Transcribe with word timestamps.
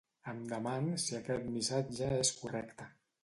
Em 0.31 0.37
deman 0.53 0.87
si 1.03 1.13
aquest 1.17 1.45
missatge 1.57 2.09
és 2.23 2.35
correcte. 2.41 2.89